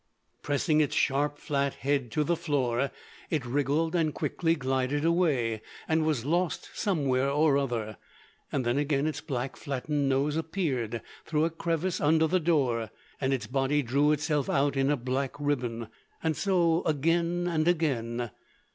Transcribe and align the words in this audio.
Pressing 0.41 0.81
its 0.81 0.95
sharp 0.95 1.37
flat 1.37 1.75
head 1.75 2.09
to 2.09 2.23
the 2.23 2.35
floor, 2.35 2.89
it 3.29 3.45
wriggled 3.45 3.93
and 3.95 4.15
quickly 4.15 4.55
glided 4.55 5.05
away, 5.05 5.61
and 5.87 6.03
was 6.03 6.25
lost 6.25 6.71
somewhere 6.73 7.29
or 7.29 7.55
other, 7.55 7.97
and 8.51 8.65
then 8.65 8.79
again 8.79 9.05
its 9.05 9.21
black 9.21 9.55
flattened 9.55 10.09
nose 10.09 10.35
appeared 10.35 11.03
through 11.23 11.45
a 11.45 11.51
crevice 11.51 12.01
under 12.01 12.25
the 12.25 12.39
door, 12.39 12.89
and 13.21 13.31
its 13.31 13.45
body 13.45 13.83
drew 13.83 14.11
itself 14.11 14.49
out 14.49 14.75
in 14.75 14.89
a 14.89 14.97
black 14.97 15.35
ribbon—and 15.39 16.35
so 16.35 16.81
again 16.87 17.45
and 17.47 17.67
again. 17.67 18.31